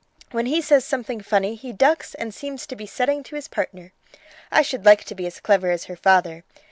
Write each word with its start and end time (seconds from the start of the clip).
When 0.31 0.47
he 0.47 0.61
says 0.61 0.83
something 0.83 1.21
funny 1.21 1.53
he 1.53 1.71
ducks 1.71 2.15
and 2.15 2.33
seems 2.33 2.65
to 2.65 2.75
be 2.75 2.87
setting 2.87 3.21
to 3.21 3.35
his 3.35 3.47
partner. 3.47 3.93
I 4.51 4.63
should 4.63 4.83
like 4.83 5.03
to 5.03 5.13
be 5.13 5.27
as 5.27 5.39
clever 5.39 5.69
as 5.69 5.83
her 5.85 5.95
father. 5.95 6.43